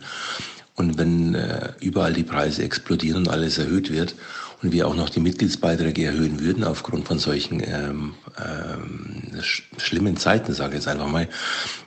Und 0.75 0.97
wenn 0.97 1.35
äh, 1.35 1.69
überall 1.81 2.13
die 2.13 2.23
Preise 2.23 2.63
explodieren 2.63 3.23
und 3.23 3.29
alles 3.29 3.59
erhöht 3.59 3.91
wird 3.91 4.15
und 4.63 4.71
wir 4.71 4.87
auch 4.87 4.95
noch 4.95 5.09
die 5.09 5.19
Mitgliedsbeiträge 5.19 6.05
erhöhen 6.05 6.39
würden 6.39 6.63
aufgrund 6.63 7.07
von 7.07 7.19
solchen 7.19 7.61
ähm, 7.63 8.15
ähm, 8.43 9.41
sch 9.41 9.63
schlimmen 9.77 10.17
Zeiten, 10.17 10.53
sage 10.53 10.71
ich 10.71 10.75
jetzt 10.77 10.87
einfach 10.87 11.07
mal, 11.07 11.27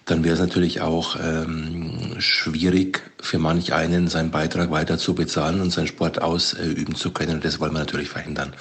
dann 0.04 0.22
wäre 0.22 0.34
es 0.34 0.40
natürlich 0.40 0.82
auch 0.82 1.16
ähm, 1.20 2.14
schwierig 2.18 3.02
für 3.20 3.38
manch 3.38 3.72
einen, 3.72 4.06
seinen 4.06 4.30
Beitrag 4.30 4.70
weiter 4.70 4.98
zu 4.98 5.16
bezahlen 5.16 5.60
und 5.60 5.72
seinen 5.72 5.88
Sport 5.88 6.22
ausüben 6.22 6.94
zu 6.94 7.10
können. 7.10 7.34
Und 7.34 7.44
das 7.44 7.58
wollen 7.58 7.72
wir 7.72 7.80
natürlich 7.80 8.10
verhindern. 8.10 8.52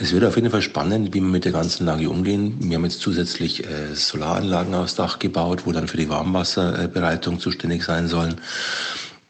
Es 0.00 0.12
wird 0.12 0.24
auf 0.24 0.36
jeden 0.36 0.50
Fall 0.50 0.62
spannend, 0.62 1.08
wie 1.08 1.20
wir 1.20 1.22
mit 1.22 1.44
der 1.44 1.50
ganzen 1.50 1.84
Lage 1.84 2.08
umgehen. 2.08 2.56
Wir 2.60 2.76
haben 2.76 2.84
jetzt 2.84 3.00
zusätzlich 3.00 3.66
äh, 3.66 3.96
Solaranlagen 3.96 4.72
aufs 4.76 4.94
Dach 4.94 5.18
gebaut, 5.18 5.62
wo 5.66 5.72
dann 5.72 5.88
für 5.88 5.96
die 5.96 6.08
Warmwasserbereitung 6.08 7.40
zuständig 7.40 7.82
sein 7.82 8.06
sollen. 8.06 8.36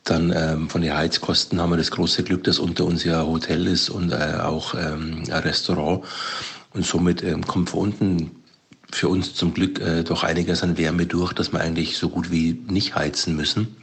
Dann 0.04 0.30
ähm, 0.36 0.68
von 0.68 0.82
den 0.82 0.94
Heizkosten 0.94 1.58
haben 1.58 1.70
wir 1.70 1.78
das 1.78 1.90
große 1.90 2.22
Glück, 2.22 2.44
dass 2.44 2.58
unter 2.58 2.84
uns 2.84 3.02
ja 3.02 3.24
Hotel 3.24 3.66
ist 3.66 3.88
und 3.88 4.12
äh, 4.12 4.40
auch 4.42 4.74
ähm, 4.74 5.22
ein 5.30 5.42
Restaurant. 5.42 6.04
Und 6.74 6.84
somit 6.84 7.24
ähm, 7.24 7.46
kommt 7.46 7.70
von 7.70 7.80
unten 7.80 8.30
für 8.90 9.08
uns 9.08 9.34
zum 9.34 9.54
Glück 9.54 9.80
äh, 9.80 10.02
doch 10.02 10.22
einiges 10.22 10.62
an 10.62 10.76
Wärme 10.76 11.06
durch, 11.06 11.32
dass 11.32 11.50
wir 11.50 11.60
eigentlich 11.60 11.96
so 11.96 12.10
gut 12.10 12.30
wie 12.30 12.62
nicht 12.68 12.94
heizen 12.94 13.36
müssen. 13.36 13.74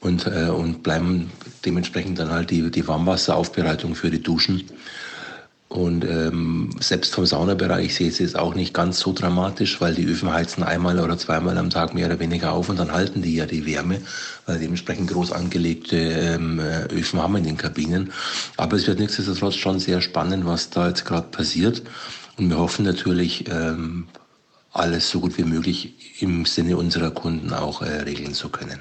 Und, 0.00 0.26
äh, 0.26 0.48
und 0.48 0.82
bleiben 0.82 1.30
dementsprechend 1.66 2.18
dann 2.18 2.30
halt 2.30 2.50
die, 2.50 2.70
die 2.70 2.88
Warmwasseraufbereitung 2.88 3.94
für 3.94 4.10
die 4.10 4.22
Duschen 4.22 4.64
und 5.70 6.04
ähm, 6.04 6.70
selbst 6.80 7.14
vom 7.14 7.24
Saunabereich 7.24 7.94
sehe 7.94 8.08
ich 8.08 8.14
es 8.14 8.18
jetzt 8.18 8.36
auch 8.36 8.56
nicht 8.56 8.74
ganz 8.74 8.98
so 8.98 9.12
dramatisch, 9.12 9.80
weil 9.80 9.94
die 9.94 10.04
Öfen 10.04 10.32
heizen 10.32 10.64
einmal 10.64 10.98
oder 10.98 11.16
zweimal 11.16 11.56
am 11.58 11.70
Tag 11.70 11.94
mehr 11.94 12.06
oder 12.06 12.18
weniger 12.18 12.52
auf 12.52 12.68
und 12.68 12.80
dann 12.80 12.90
halten 12.90 13.22
die 13.22 13.36
ja 13.36 13.46
die 13.46 13.64
Wärme, 13.64 14.02
weil 14.46 14.58
dementsprechend 14.58 15.08
groß 15.10 15.30
angelegte 15.30 15.96
ähm, 15.96 16.58
äh, 16.58 16.86
Öfen 16.86 17.22
haben 17.22 17.36
in 17.36 17.44
den 17.44 17.56
Kabinen. 17.56 18.12
Aber 18.56 18.76
es 18.76 18.88
wird 18.88 18.98
nichtsdestotrotz 18.98 19.54
schon 19.54 19.78
sehr 19.78 20.00
spannend, 20.00 20.44
was 20.44 20.70
da 20.70 20.88
jetzt 20.88 21.04
gerade 21.04 21.28
passiert. 21.28 21.82
Und 22.36 22.50
wir 22.50 22.58
hoffen 22.58 22.84
natürlich, 22.84 23.48
ähm, 23.48 24.08
alles 24.72 25.08
so 25.08 25.20
gut 25.20 25.38
wie 25.38 25.44
möglich 25.44 25.94
im 26.20 26.46
Sinne 26.46 26.76
unserer 26.76 27.12
Kunden 27.12 27.52
auch 27.52 27.82
äh, 27.82 28.02
regeln 28.02 28.34
zu 28.34 28.48
können. 28.48 28.80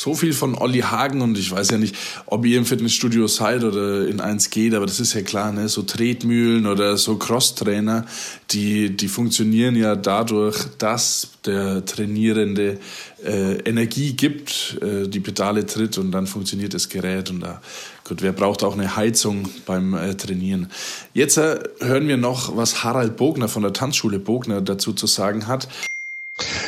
So 0.00 0.14
viel 0.14 0.32
von 0.32 0.54
Olli 0.54 0.82
Hagen 0.82 1.22
und 1.22 1.36
ich 1.36 1.50
weiß 1.50 1.70
ja 1.72 1.76
nicht, 1.76 1.96
ob 2.26 2.46
ihr 2.46 2.56
im 2.56 2.66
Fitnessstudio 2.66 3.26
seid 3.26 3.64
oder 3.64 4.06
in 4.06 4.20
eins 4.20 4.48
geht, 4.48 4.72
aber 4.74 4.86
das 4.86 5.00
ist 5.00 5.12
ja 5.12 5.22
klar, 5.22 5.50
ne? 5.50 5.68
so 5.68 5.82
Tretmühlen 5.82 6.68
oder 6.68 6.96
so 6.96 7.16
Crosstrainer, 7.16 8.06
die, 8.52 8.96
die 8.96 9.08
funktionieren 9.08 9.74
ja 9.74 9.96
dadurch, 9.96 10.56
dass 10.78 11.30
der 11.44 11.84
Trainierende 11.84 12.78
äh, 13.24 13.54
Energie 13.68 14.12
gibt, 14.12 14.78
äh, 14.80 15.08
die 15.08 15.18
Pedale 15.18 15.66
tritt 15.66 15.98
und 15.98 16.12
dann 16.12 16.28
funktioniert 16.28 16.74
das 16.74 16.88
Gerät 16.88 17.30
und 17.30 17.40
da, 17.40 17.60
gut, 18.04 18.22
wer 18.22 18.32
braucht 18.32 18.62
auch 18.62 18.74
eine 18.74 18.94
Heizung 18.94 19.48
beim 19.66 19.94
äh, 19.94 20.14
Trainieren. 20.14 20.68
Jetzt 21.12 21.38
äh, 21.38 21.58
hören 21.80 22.06
wir 22.06 22.18
noch, 22.18 22.56
was 22.56 22.84
Harald 22.84 23.16
Bogner 23.16 23.48
von 23.48 23.64
der 23.64 23.72
Tanzschule 23.72 24.20
Bogner 24.20 24.60
dazu 24.60 24.92
zu 24.92 25.08
sagen 25.08 25.48
hat. 25.48 25.66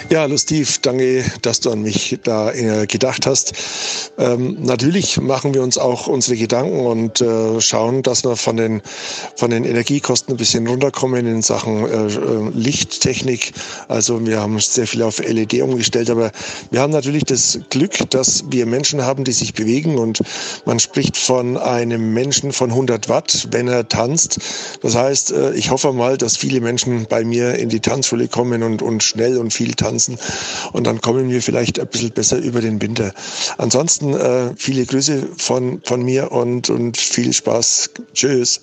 Ja, 0.09 0.23
hallo 0.23 0.37
Steve, 0.37 0.69
danke, 0.83 1.25
dass 1.43 1.61
du 1.61 1.71
an 1.71 1.83
mich 1.83 2.19
da 2.25 2.51
äh, 2.51 2.87
gedacht 2.89 3.27
hast. 3.27 3.53
Ähm, 4.19 4.57
natürlich 4.61 5.21
machen 5.21 5.55
wir 5.55 5.63
uns 5.63 5.79
auch 5.79 6.09
unsere 6.09 6.37
Gedanken 6.37 6.81
und 6.81 7.21
äh, 7.21 7.61
schauen, 7.61 8.03
dass 8.03 8.25
wir 8.25 8.35
von 8.35 8.57
den, 8.57 8.83
von 9.37 9.51
den 9.51 9.65
Energiekosten 9.65 10.35
ein 10.35 10.37
bisschen 10.37 10.67
runterkommen 10.67 11.25
in 11.27 11.43
Sachen 11.43 11.87
äh, 11.87 12.07
äh 12.07 12.51
Lichttechnik. 12.53 13.53
Also 13.87 14.27
wir 14.27 14.41
haben 14.41 14.59
sehr 14.59 14.89
viel 14.89 15.03
auf 15.03 15.21
LED 15.21 15.63
umgestellt, 15.63 16.11
aber 16.11 16.33
wir 16.73 16.81
haben 16.81 16.93
natürlich 16.93 17.25
das 17.25 17.61
Glück, 17.71 18.11
dass 18.11 18.45
wir 18.51 18.67
Menschen 18.67 19.05
haben, 19.05 19.23
die 19.23 19.33
sich 19.33 19.55
bewegen 19.55 19.99
und 19.99 20.21
man 20.65 20.81
spricht 20.81 21.17
von 21.17 21.57
einem 21.57 22.13
Menschen 22.13 22.53
von 22.53 22.71
100 22.71 23.09
Watt, 23.09 23.47
wenn 23.53 23.69
er 23.69 23.89
tanzt. 23.89 24.41
Das 24.83 24.97
heißt, 24.97 25.31
äh, 25.31 25.53
ich 25.53 25.71
hoffe 25.71 25.93
mal, 25.93 26.17
dass 26.19 26.37
viele 26.37 26.61
Menschen 26.61 27.07
bei 27.09 27.25
mir 27.25 27.55
in 27.55 27.69
die 27.69 27.81
Tanzschule 27.81 28.27
kommen 28.27 28.65
und, 28.65 28.83
und 28.83 29.05
schnell 29.05 29.39
und 29.39 29.53
viel 29.53 29.60
tanzen. 29.69 30.19
Und 30.73 30.85
dann 30.87 31.01
kommen 31.01 31.31
wir 31.31 31.43
vielleicht 31.43 31.79
ein 31.81 31.87
bisschen 31.87 32.13
besser 32.13 32.39
über 32.39 32.61
den 32.61 32.81
Winter. 32.83 33.13
Ansonsten 33.59 34.15
äh, 34.15 34.55
viele 34.57 34.85
Grüße 34.87 35.29
von, 35.37 35.81
von 35.85 36.03
mir 36.03 36.33
und, 36.33 36.71
und 36.71 36.97
viel 36.97 37.33
Spaß. 37.33 37.91
Tschüss. 38.15 38.61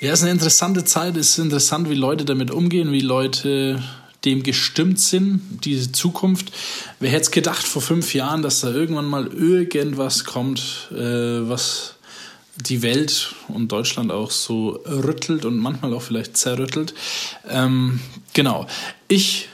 Ja, 0.00 0.12
es 0.12 0.20
ist 0.20 0.24
eine 0.24 0.32
interessante 0.32 0.84
Zeit. 0.84 1.16
Es 1.16 1.30
ist 1.30 1.38
interessant, 1.38 1.88
wie 1.88 1.94
Leute 1.94 2.24
damit 2.24 2.50
umgehen, 2.50 2.92
wie 2.92 3.00
Leute 3.00 3.82
dem 4.24 4.42
gestimmt 4.42 4.98
sind, 4.98 5.40
diese 5.64 5.92
Zukunft. 5.92 6.52
Wer 7.00 7.10
hätte 7.10 7.22
es 7.22 7.30
gedacht 7.30 7.66
vor 7.66 7.82
fünf 7.82 8.14
Jahren, 8.14 8.42
dass 8.42 8.60
da 8.60 8.70
irgendwann 8.70 9.06
mal 9.06 9.26
irgendwas 9.26 10.24
kommt, 10.24 10.90
äh, 10.92 11.48
was 11.48 11.94
die 12.56 12.82
Welt 12.82 13.34
und 13.48 13.72
Deutschland 13.72 14.12
auch 14.12 14.30
so 14.30 14.80
rüttelt 14.86 15.44
und 15.44 15.58
manchmal 15.58 15.92
auch 15.92 16.02
vielleicht 16.02 16.36
zerrüttelt. 16.36 16.94
Ähm, 17.48 18.00
genau. 18.32 18.66
Ich 19.08 19.48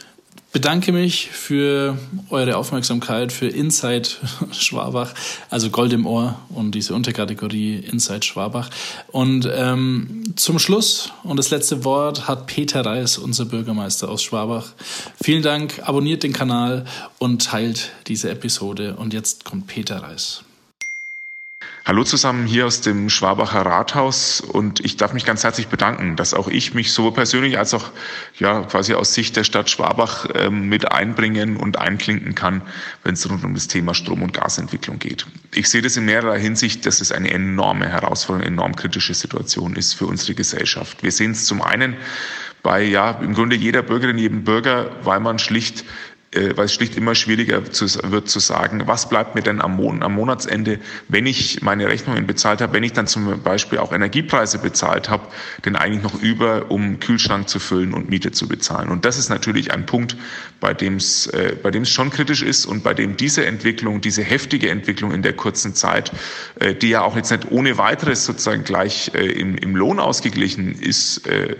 bedanke 0.52 0.92
mich 0.92 1.30
für 1.30 1.96
eure 2.30 2.56
Aufmerksamkeit 2.56 3.32
für 3.32 3.46
Inside 3.46 4.08
Schwabach, 4.52 5.14
also 5.48 5.70
Gold 5.70 5.92
im 5.92 6.06
Ohr 6.06 6.38
und 6.48 6.74
diese 6.74 6.94
Unterkategorie 6.94 7.76
Inside 7.76 8.24
Schwabach. 8.24 8.70
Und 9.08 9.48
ähm, 9.52 10.34
zum 10.36 10.58
Schluss 10.58 11.12
und 11.22 11.36
das 11.36 11.50
letzte 11.50 11.84
Wort 11.84 12.26
hat 12.28 12.46
Peter 12.46 12.84
Reis, 12.84 13.18
unser 13.18 13.44
Bürgermeister 13.44 14.08
aus 14.08 14.22
Schwabach. 14.22 14.72
Vielen 15.22 15.42
Dank, 15.42 15.80
abonniert 15.84 16.22
den 16.22 16.32
Kanal 16.32 16.84
und 17.18 17.44
teilt 17.44 17.92
diese 18.06 18.30
Episode. 18.30 18.96
Und 18.96 19.14
jetzt 19.14 19.44
kommt 19.44 19.66
Peter 19.66 20.02
Reis. 20.02 20.42
Hallo 21.90 22.04
zusammen 22.04 22.46
hier 22.46 22.68
aus 22.68 22.82
dem 22.82 23.10
Schwabacher 23.10 23.66
Rathaus 23.66 24.40
und 24.40 24.78
ich 24.78 24.96
darf 24.96 25.12
mich 25.12 25.24
ganz 25.24 25.42
herzlich 25.42 25.66
bedanken, 25.66 26.14
dass 26.14 26.34
auch 26.34 26.46
ich 26.46 26.72
mich 26.72 26.92
sowohl 26.92 27.12
persönlich 27.12 27.58
als 27.58 27.74
auch 27.74 27.90
ja 28.38 28.62
quasi 28.62 28.94
aus 28.94 29.12
Sicht 29.12 29.34
der 29.34 29.42
Stadt 29.42 29.70
Schwabach 29.70 30.28
ähm, 30.36 30.68
mit 30.68 30.92
einbringen 30.92 31.56
und 31.56 31.80
einklinken 31.80 32.36
kann, 32.36 32.62
wenn 33.02 33.14
es 33.14 33.28
rund 33.28 33.42
um 33.42 33.54
das 33.54 33.66
Thema 33.66 33.92
Strom- 33.94 34.22
und 34.22 34.34
Gasentwicklung 34.34 35.00
geht. 35.00 35.26
Ich 35.52 35.68
sehe 35.68 35.82
das 35.82 35.96
in 35.96 36.04
mehrerer 36.04 36.36
Hinsicht, 36.36 36.86
dass 36.86 37.00
es 37.00 37.10
eine 37.10 37.32
enorme 37.32 37.88
Herausforderung, 37.88 38.46
eine 38.46 38.54
enorm 38.54 38.76
kritische 38.76 39.14
Situation 39.14 39.74
ist 39.74 39.94
für 39.94 40.06
unsere 40.06 40.34
Gesellschaft. 40.34 41.02
Wir 41.02 41.10
sehen 41.10 41.32
es 41.32 41.46
zum 41.46 41.60
einen 41.60 41.96
bei 42.62 42.82
ja 42.82 43.10
im 43.20 43.34
Grunde 43.34 43.56
jeder 43.56 43.82
Bürgerin, 43.82 44.16
jedem 44.16 44.44
Bürger, 44.44 44.92
weil 45.02 45.18
man 45.18 45.40
schlicht 45.40 45.84
weil 46.32 46.66
es 46.66 46.74
schlicht 46.74 46.96
immer 46.96 47.16
schwieriger 47.16 47.64
zu, 47.64 47.86
wird 48.10 48.28
zu 48.28 48.38
sagen, 48.38 48.82
was 48.86 49.08
bleibt 49.08 49.34
mir 49.34 49.42
denn 49.42 49.60
am, 49.60 49.76
Mon 49.76 50.02
am 50.02 50.14
Monatsende, 50.14 50.78
wenn 51.08 51.26
ich 51.26 51.62
meine 51.62 51.88
Rechnungen 51.88 52.26
bezahlt 52.26 52.60
habe, 52.60 52.72
wenn 52.72 52.84
ich 52.84 52.92
dann 52.92 53.08
zum 53.08 53.42
Beispiel 53.42 53.78
auch 53.78 53.92
Energiepreise 53.92 54.58
bezahlt 54.58 55.10
habe, 55.10 55.26
denn 55.64 55.74
eigentlich 55.74 56.04
noch 56.04 56.22
über, 56.22 56.70
um 56.70 57.00
Kühlschrank 57.00 57.48
zu 57.48 57.58
füllen 57.58 57.94
und 57.94 58.10
Miete 58.10 58.30
zu 58.30 58.46
bezahlen. 58.46 58.90
Und 58.90 59.04
das 59.04 59.18
ist 59.18 59.28
natürlich 59.28 59.72
ein 59.72 59.86
Punkt, 59.86 60.16
bei 60.60 60.72
dem 60.72 60.96
es 60.96 61.26
äh, 61.26 61.84
schon 61.84 62.10
kritisch 62.10 62.42
ist 62.42 62.66
und 62.66 62.84
bei 62.84 62.94
dem 62.94 63.16
diese 63.16 63.44
Entwicklung, 63.46 64.00
diese 64.00 64.22
heftige 64.22 64.70
Entwicklung 64.70 65.12
in 65.12 65.22
der 65.22 65.32
kurzen 65.32 65.74
Zeit, 65.74 66.12
äh, 66.60 66.74
die 66.74 66.90
ja 66.90 67.02
auch 67.02 67.16
jetzt 67.16 67.30
nicht 67.30 67.50
ohne 67.50 67.78
weiteres 67.78 68.24
sozusagen 68.24 68.62
gleich 68.62 69.12
äh, 69.14 69.26
im, 69.26 69.56
im 69.56 69.74
Lohn 69.74 69.98
ausgeglichen 69.98 70.74
ist, 70.74 71.26
äh, 71.26 71.56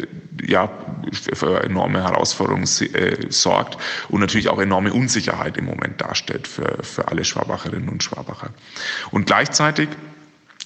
ja 0.47 0.71
für 1.13 1.63
enorme 1.65 2.03
Herausforderungen 2.03 2.65
äh, 2.65 3.17
sorgt 3.31 3.79
und 4.09 4.21
natürlich 4.21 4.49
auch 4.49 4.60
enorme 4.63 4.93
Unsicherheit 4.93 5.57
im 5.57 5.65
Moment 5.65 6.01
darstellt 6.01 6.47
für, 6.47 6.83
für 6.83 7.09
alle 7.09 7.25
Schwabacherinnen 7.25 7.89
und 7.89 8.03
Schwabacher. 8.03 8.51
Und 9.11 9.27
gleichzeitig 9.27 9.89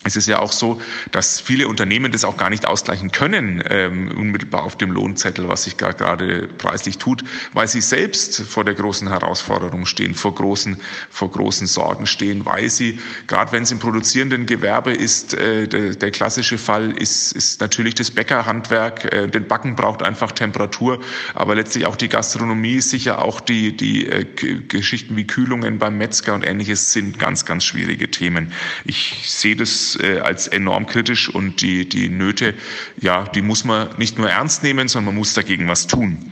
es 0.05 0.17
ist 0.17 0.29
ja 0.29 0.39
auch 0.39 0.53
so, 0.53 0.81
dass 1.11 1.41
viele 1.41 1.67
Unternehmen 1.67 2.13
das 2.13 2.25
auch 2.25 2.37
gar 2.37 2.51
nicht 2.51 2.67
ausgleichen 2.67 3.11
können, 3.11 3.63
ähm, 3.69 4.11
unmittelbar 4.11 4.65
auf 4.65 4.77
dem 4.77 4.93
Lohnzettel, 4.93 5.49
was 5.49 5.65
sich 5.65 5.77
gerade 5.77 6.49
preislich 6.59 6.99
tut, 6.99 7.25
weil 7.53 7.67
sie 7.69 7.81
selbst 7.81 8.43
vor 8.43 8.65
der 8.65 8.75
großen 8.75 9.09
Herausforderung 9.09 9.87
stehen, 9.87 10.15
vor 10.15 10.35
großen, 10.35 10.77
vor 11.11 11.31
großen 11.31 11.67
Sorgen 11.67 12.07
stehen, 12.07 12.45
weil 12.45 12.69
sie, 12.69 13.01
gerade 13.27 13.53
wenn 13.53 13.63
es 13.63 13.71
im 13.71 13.79
produzierenden 13.79 14.47
Gewerbe 14.47 14.93
ist, 14.93 15.35
äh, 15.35 15.67
der, 15.67 15.95
der, 15.95 16.11
klassische 16.11 16.59
Fall 16.59 16.93
ist, 16.93 17.33
ist 17.33 17.61
natürlich 17.61 17.95
das 17.95 18.11
Bäckerhandwerk, 18.11 19.13
äh, 19.13 19.27
den 19.27 19.49
Backen 19.49 19.75
braucht 19.75 20.03
einfach 20.03 20.33
Temperatur, 20.33 21.01
aber 21.35 21.55
letztlich 21.55 21.87
auch 21.87 21.97
die 21.97 22.09
Gastronomie, 22.09 22.81
sicher 22.81 23.25
auch 23.25 23.41
die, 23.41 23.77
die 23.77 24.07
äh, 24.07 24.25
Geschichten 24.69 25.17
wie 25.17 25.27
Kühlungen 25.27 25.79
beim 25.79 25.97
Metzger 25.97 26.35
und 26.35 26.47
ähnliches 26.47 26.93
sind 26.93 27.19
ganz, 27.19 27.47
ganz 27.47 27.65
schwierige 27.65 28.11
Themen. 28.11 28.53
Ich 28.85 29.25
sehe 29.31 29.57
das 29.57 29.94
äh, 29.97 30.21
als 30.21 30.47
enorm 30.47 30.87
kritisch 30.87 31.29
und 31.29 31.61
die, 31.61 31.89
die 31.89 32.09
Nöte, 32.09 32.55
ja, 33.01 33.25
die 33.25 33.43
muss 33.43 33.65
man 33.65 33.89
nicht 33.99 34.19
nur 34.19 34.31
ernst 34.31 34.63
nehmen, 34.63 34.89
sondern 34.89 35.15
man 35.15 35.17
muss 35.17 35.35
dagegen 35.35 35.69
was 35.69 35.87
tun. 35.87 36.31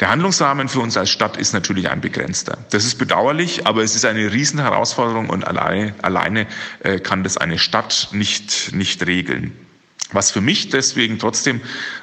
Der 0.00 0.10
Handlungsrahmen 0.10 0.68
für 0.68 0.80
uns 0.80 0.96
als 0.96 1.10
Stadt 1.10 1.36
ist 1.36 1.52
natürlich 1.52 1.90
ein 1.90 2.00
begrenzter. 2.00 2.58
Das 2.70 2.84
ist 2.84 2.96
bedauerlich, 2.98 3.66
aber 3.66 3.82
es 3.82 3.94
ist 3.94 4.04
eine 4.04 4.32
Riesenherausforderung 4.32 5.28
und 5.28 5.46
alleine, 5.46 5.94
alleine 6.02 6.46
äh, 6.80 6.98
kann 6.98 7.22
das 7.22 7.36
eine 7.36 7.58
Stadt 7.58 8.08
nicht, 8.12 8.72
nicht 8.74 9.06
regeln. 9.06 9.52
Was 10.12 10.30
für 10.30 10.40
mich 10.40 10.68
deswegen 10.68 11.18
trotzdem 11.18 11.60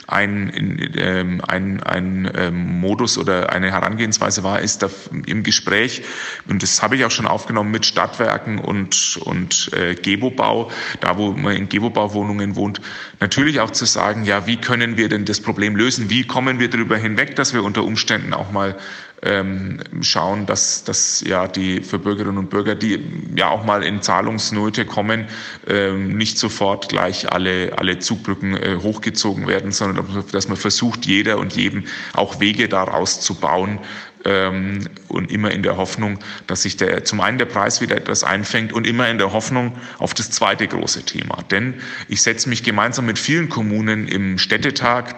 ein, 0.08 0.92
ähm, 0.98 1.42
ein, 1.48 1.82
ein 1.84 2.32
ähm, 2.36 2.80
Modus 2.80 3.18
oder 3.18 3.52
eine 3.52 3.72
Herangehensweise 3.72 4.44
war, 4.44 4.60
ist 4.60 4.86
im 5.26 5.44
Gespräch, 5.44 6.04
und 6.48 6.64
das 6.64 6.82
habe 6.82 6.96
ich 6.96 7.06
auch 7.06 7.12
schon 7.12 7.28
aufgenommen 7.28 7.72
mit 7.72 7.86
Stadtwerken 7.86 8.60
und, 8.60 9.18
und 9.24 9.72
äh, 9.74 9.96
Gebobau, 9.96 10.72
da 11.00 11.18
wo 11.18 11.32
man 11.32 11.56
in 11.56 11.70
Gebobauwohnungen 11.70 12.56
wohnt, 12.56 12.82
natürlich 13.20 13.60
auch 13.60 13.72
zu 13.72 13.86
sagen, 13.86 14.26
ja, 14.26 14.48
wie 14.48 14.58
können 14.58 14.98
wir 14.98 15.10
denn 15.10 15.26
das 15.26 15.42
Problem 15.42 15.76
lösen? 15.76 16.10
Wie 16.10 16.26
kommen 16.26 16.60
wir 16.60 16.70
darüber 16.70 16.98
hinweg, 16.98 17.36
dass 17.36 17.54
wir 17.54 17.64
unter 17.64 17.84
Umständen 17.84 18.34
auch 18.34 18.52
mal 18.52 18.78
ähm, 19.24 19.80
schauen, 20.02 20.46
dass, 20.46 20.84
dass 20.84 21.22
ja 21.22 21.48
die 21.48 21.82
für 21.82 22.00
Bürgerinnen 22.00 22.38
und 22.38 22.50
Bürger, 22.50 22.76
die 22.76 23.00
ja 23.36 23.50
auch 23.50 23.66
mal 23.66 23.84
in 23.84 24.02
Zahlungsnöte 24.02 24.86
kommen, 24.86 25.26
ähm, 25.68 26.18
nicht 26.18 26.38
sofort 26.38 26.90
gleich 26.90 27.32
alle, 27.32 27.78
alle 27.78 28.00
Zugbrücken 28.00 28.56
äh, 28.56 28.78
hochgezogen 28.82 29.48
werden, 29.48 29.72
sondern 29.72 30.26
dass 30.32 30.48
man 30.48 30.58
versucht, 30.58 31.06
jeder 31.06 31.38
und 31.38 31.56
jedem 31.56 31.86
auch 32.14 32.40
Wege 32.40 32.70
daraus 32.70 33.22
zu 33.22 33.36
bauen, 33.36 33.80
ähm, 34.26 34.88
und 35.08 35.32
immer 35.32 35.52
in 35.52 35.64
der 35.64 35.78
Hoffnung, 35.78 36.20
dass 36.48 36.64
sich 36.64 36.78
der, 36.78 37.06
zum 37.06 37.22
einen 37.22 37.38
der 37.38 37.46
Preis 37.46 37.82
wieder 37.82 37.96
etwas 37.96 38.24
einfängt 38.24 38.74
und 38.74 38.86
immer 38.86 39.08
in 39.10 39.18
der 39.18 39.34
Hoffnung 39.34 39.78
auf 39.98 40.14
das 40.14 40.30
zweite 40.32 40.68
große 40.68 41.04
Thema. 41.04 41.42
Denn 41.50 41.76
ich 42.08 42.22
setze 42.22 42.50
mich 42.50 42.64
gemeinsam 42.64 43.06
mit 43.06 43.18
vielen 43.18 43.50
Kommunen 43.50 44.08
im 44.08 44.38
Städtetag 44.38 45.16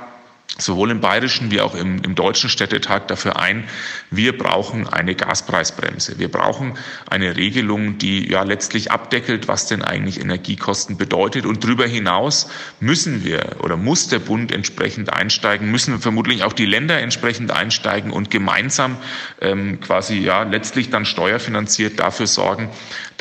sowohl 0.58 0.92
im 0.92 1.00
bayerischen 1.00 1.52
wie 1.52 1.62
auch 1.62 1.76
im, 1.76 2.02
im, 2.04 2.16
deutschen 2.16 2.50
Städtetag 2.50 3.08
dafür 3.08 3.40
ein, 3.40 3.68
wir 4.10 4.38
brauchen 4.38 4.88
eine 4.88 5.16
Gaspreisbremse. 5.16 6.20
Wir 6.20 6.30
brauchen 6.30 6.78
eine 7.10 7.36
Regelung, 7.38 7.98
die 7.98 8.30
ja 8.30 8.44
letztlich 8.44 8.92
abdeckelt, 8.92 9.48
was 9.48 9.68
denn 9.68 9.82
eigentlich 9.82 10.20
Energiekosten 10.20 10.98
bedeutet. 10.98 11.46
Und 11.46 11.64
darüber 11.64 11.88
hinaus 11.88 12.50
müssen 12.80 13.24
wir 13.24 13.58
oder 13.60 13.78
muss 13.78 14.08
der 14.10 14.20
Bund 14.20 14.52
entsprechend 14.52 15.12
einsteigen, 15.12 15.72
müssen 15.72 16.00
vermutlich 16.00 16.44
auch 16.44 16.54
die 16.54 16.66
Länder 16.66 17.00
entsprechend 17.00 17.52
einsteigen 17.52 18.12
und 18.12 18.30
gemeinsam 18.30 18.98
ähm, 19.40 19.80
quasi 19.80 20.20
ja 20.20 20.44
letztlich 20.44 20.90
dann 20.90 21.06
steuerfinanziert 21.06 22.00
dafür 22.00 22.28
sorgen, 22.28 22.70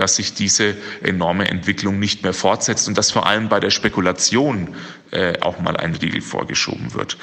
dass 0.00 0.16
sich 0.16 0.34
diese 0.34 0.76
enorme 1.02 1.48
Entwicklung 1.48 1.98
nicht 1.98 2.22
mehr 2.22 2.32
fortsetzt 2.32 2.88
und 2.88 2.96
dass 2.96 3.10
vor 3.10 3.26
allem 3.26 3.48
bei 3.48 3.60
der 3.60 3.70
Spekulation 3.70 4.74
äh, 5.10 5.38
auch 5.40 5.60
mal 5.60 5.76
ein 5.76 5.94
Riegel 5.94 6.22
vorgeschoben 6.22 6.94
wird. 6.94 7.18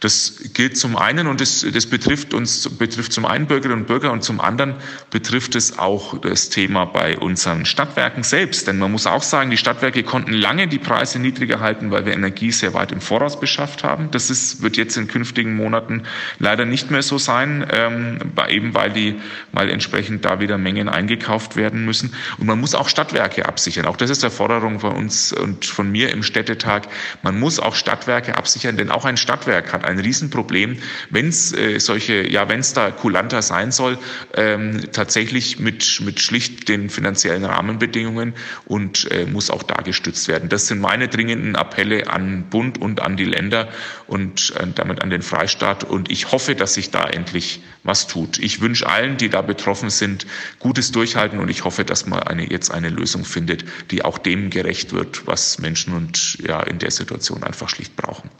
Das 0.00 0.40
gilt 0.54 0.78
zum 0.78 0.96
einen 0.96 1.26
und 1.26 1.42
das, 1.42 1.64
das 1.72 1.86
betrifft 1.86 2.32
uns, 2.32 2.68
betrifft 2.70 3.12
zum 3.12 3.26
einen 3.26 3.46
Bürgerinnen 3.46 3.82
und 3.82 3.86
Bürger 3.86 4.12
und 4.12 4.24
zum 4.24 4.40
anderen 4.40 4.76
betrifft 5.10 5.54
es 5.54 5.78
auch 5.78 6.18
das 6.18 6.48
Thema 6.48 6.86
bei 6.86 7.18
unseren 7.18 7.66
Stadtwerken 7.66 8.22
selbst. 8.22 8.66
Denn 8.66 8.78
man 8.78 8.90
muss 8.90 9.06
auch 9.06 9.22
sagen, 9.22 9.50
die 9.50 9.58
Stadtwerke 9.58 10.02
konnten 10.02 10.32
lange 10.32 10.68
die 10.68 10.78
Preise 10.78 11.18
niedriger 11.18 11.60
halten, 11.60 11.90
weil 11.90 12.06
wir 12.06 12.14
Energie 12.14 12.50
sehr 12.50 12.72
weit 12.72 12.92
im 12.92 13.02
Voraus 13.02 13.38
beschafft 13.38 13.84
haben. 13.84 14.10
Das 14.10 14.30
ist, 14.30 14.62
wird 14.62 14.78
jetzt 14.78 14.96
in 14.96 15.06
künftigen 15.06 15.54
Monaten 15.54 16.04
leider 16.38 16.64
nicht 16.64 16.90
mehr 16.90 17.02
so 17.02 17.18
sein, 17.18 17.66
ähm, 17.70 18.18
eben 18.48 18.74
weil 18.74 18.90
die, 18.90 19.20
weil 19.52 19.68
entsprechend 19.68 20.24
da 20.24 20.40
wieder 20.40 20.56
Mengen 20.56 20.88
eingekauft 20.88 21.56
werden 21.56 21.84
müssen. 21.84 22.14
Und 22.38 22.46
man 22.46 22.58
muss 22.58 22.74
auch 22.74 22.88
Stadtwerke 22.88 23.46
absichern. 23.46 23.84
Auch 23.84 23.98
das 23.98 24.08
ist 24.08 24.22
der 24.22 24.30
Forderung 24.30 24.80
von 24.80 24.92
uns 24.92 25.34
und 25.34 25.66
von 25.66 25.92
mir 25.92 26.10
im 26.10 26.22
Städtetag. 26.22 26.88
Man 27.22 27.38
muss 27.38 27.60
auch 27.60 27.74
Stadtwerke 27.74 28.38
absichern, 28.38 28.78
denn 28.78 28.90
auch 28.90 29.04
ein 29.04 29.18
Stadtwerk 29.18 29.74
hat 29.74 29.89
ein 29.90 29.98
Riesenproblem, 29.98 30.78
wenn 31.10 31.28
es 31.28 31.52
äh, 31.52 31.78
solche, 31.78 32.28
ja, 32.28 32.48
wenn 32.48 32.60
es 32.60 32.72
da 32.72 32.90
kulanter 32.90 33.42
sein 33.42 33.72
soll, 33.72 33.98
ähm, 34.34 34.80
tatsächlich 34.92 35.58
mit, 35.58 36.00
mit 36.00 36.20
schlicht 36.20 36.68
den 36.68 36.90
finanziellen 36.90 37.44
Rahmenbedingungen 37.44 38.34
und 38.64 39.10
äh, 39.10 39.26
muss 39.26 39.50
auch 39.50 39.62
da 39.62 39.82
gestützt 39.82 40.28
werden. 40.28 40.48
Das 40.48 40.66
sind 40.66 40.80
meine 40.80 41.08
dringenden 41.08 41.56
Appelle 41.56 42.08
an 42.08 42.44
Bund 42.48 42.78
und 42.78 43.00
an 43.00 43.16
die 43.16 43.24
Länder 43.24 43.68
und 44.06 44.54
äh, 44.56 44.66
damit 44.74 45.02
an 45.02 45.10
den 45.10 45.22
Freistaat. 45.22 45.84
Und 45.84 46.10
ich 46.10 46.32
hoffe, 46.32 46.54
dass 46.54 46.74
sich 46.74 46.90
da 46.90 47.04
endlich 47.04 47.60
was 47.82 48.06
tut. 48.06 48.38
Ich 48.38 48.60
wünsche 48.60 48.88
allen, 48.88 49.16
die 49.16 49.28
da 49.28 49.42
betroffen 49.42 49.90
sind, 49.90 50.26
gutes 50.58 50.92
Durchhalten 50.92 51.38
und 51.38 51.48
ich 51.48 51.64
hoffe, 51.64 51.84
dass 51.84 52.06
man 52.06 52.22
eine, 52.22 52.50
jetzt 52.50 52.70
eine 52.70 52.88
Lösung 52.88 53.24
findet, 53.24 53.64
die 53.90 54.04
auch 54.04 54.18
dem 54.18 54.50
gerecht 54.50 54.92
wird, 54.92 55.26
was 55.26 55.58
Menschen 55.58 55.94
und 55.94 56.38
ja 56.46 56.62
in 56.62 56.78
der 56.78 56.90
Situation 56.90 57.42
einfach 57.42 57.68
schlicht 57.68 57.96
brauchen 57.96 58.30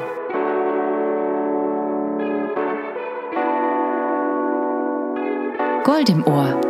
Gold 5.85 6.09
im 6.09 6.27
Ohr, 6.27 6.61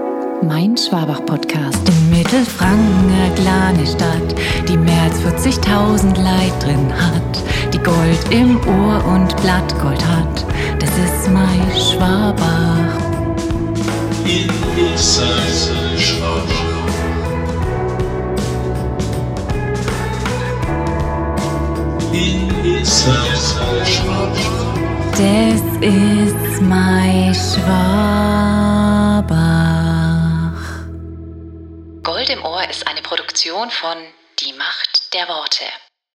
mein 0.42 0.76
Schwabach-Podcast. 0.76 1.88
In 1.88 2.10
Mittelfranken, 2.10 3.10
eine 3.14 3.34
kleine 3.34 3.86
Stadt, 3.86 4.34
die 4.68 4.76
mehr 4.76 5.04
als 5.04 5.22
40.000 5.22 6.22
Leid 6.22 6.52
drin 6.62 6.92
hat, 6.92 7.72
die 7.72 7.78
Gold 7.78 8.20
im 8.28 8.58
Ohr 8.68 9.02
und 9.06 9.34
Blattgold 9.40 10.06
hat. 10.06 10.44
Das 10.80 10.90
ist 10.90 11.30
mein 11.32 11.72
Schwabach. 11.80 12.92
In 14.26 14.50
Schwabach. 14.98 16.61
Das 25.12 25.60
ist 25.80 26.60
mein 26.62 27.34
Schwabach. 27.34 27.72
Gold 32.02 32.30
im 32.30 32.44
Ohr 32.44 32.68
ist 32.70 32.86
eine 32.86 33.02
Produktion 33.02 33.70
von 33.70 33.96
Die 34.40 34.52
Macht 34.52 35.12
der 35.14 35.28
Worte. 35.28 35.64